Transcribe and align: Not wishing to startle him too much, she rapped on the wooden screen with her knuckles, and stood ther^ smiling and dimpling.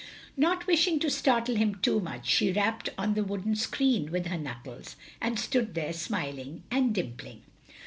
Not 0.35 0.65
wishing 0.65 0.97
to 1.01 1.11
startle 1.11 1.53
him 1.55 1.75
too 1.75 1.99
much, 1.99 2.25
she 2.27 2.51
rapped 2.51 2.89
on 2.97 3.13
the 3.13 3.23
wooden 3.23 3.55
screen 3.55 4.09
with 4.11 4.25
her 4.25 4.37
knuckles, 4.39 4.95
and 5.21 5.39
stood 5.39 5.75
ther^ 5.75 5.93
smiling 5.93 6.63
and 6.71 6.91
dimpling. 6.91 7.43